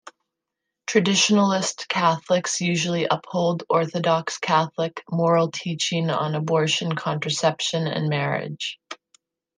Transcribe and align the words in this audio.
Traditionalist 0.87 1.87
Catholics 1.87 2.59
usually 2.59 3.05
uphold 3.05 3.65
orthodox 3.69 4.39
Catholic 4.39 5.03
moral 5.11 5.51
teaching 5.51 6.09
on 6.09 6.33
abortion, 6.33 6.95
contraception 6.95 7.85
and 7.85 8.09
marriage. 8.09 8.79